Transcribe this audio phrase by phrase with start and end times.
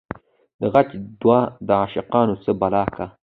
[0.61, 3.05] دغچ دود دعاشقانو څه بلا کا